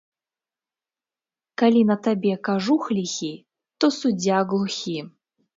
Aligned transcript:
Калі 1.61 1.81
на 1.91 1.97
табе 2.09 2.31
кажух 2.47 2.83
ліхі, 2.97 3.33
то 3.79 3.85
суддзя 4.01 4.37
глухі 4.55 4.97